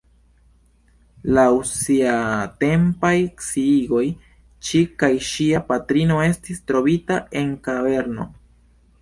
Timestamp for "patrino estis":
5.69-6.65